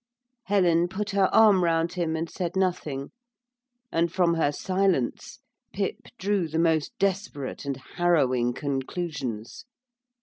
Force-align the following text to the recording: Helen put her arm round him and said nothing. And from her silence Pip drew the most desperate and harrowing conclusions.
Helen 0.45 0.87
put 0.87 1.11
her 1.11 1.27
arm 1.31 1.63
round 1.63 1.93
him 1.93 2.15
and 2.15 2.27
said 2.27 2.55
nothing. 2.55 3.11
And 3.91 4.11
from 4.11 4.33
her 4.33 4.51
silence 4.51 5.37
Pip 5.73 6.07
drew 6.17 6.47
the 6.47 6.57
most 6.57 6.97
desperate 6.97 7.65
and 7.65 7.77
harrowing 7.77 8.53
conclusions. 8.53 9.63